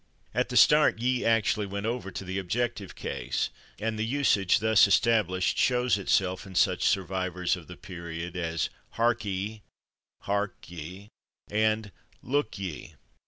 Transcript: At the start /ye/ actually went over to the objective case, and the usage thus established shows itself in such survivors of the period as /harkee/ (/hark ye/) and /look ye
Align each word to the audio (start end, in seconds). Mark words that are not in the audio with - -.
At 0.33 0.49
the 0.49 0.57
start 0.57 0.97
/ye/ 0.97 1.21
actually 1.23 1.67
went 1.67 1.85
over 1.85 2.09
to 2.09 2.25
the 2.25 2.39
objective 2.39 2.95
case, 2.95 3.51
and 3.77 3.99
the 3.99 4.03
usage 4.03 4.57
thus 4.57 4.87
established 4.87 5.59
shows 5.59 5.95
itself 5.99 6.43
in 6.47 6.55
such 6.55 6.81
survivors 6.87 7.55
of 7.55 7.67
the 7.67 7.77
period 7.77 8.35
as 8.35 8.71
/harkee/ 8.95 9.61
(/hark 10.21 10.55
ye/) 10.71 11.09
and 11.51 11.91
/look 12.25 12.57
ye 12.57 12.95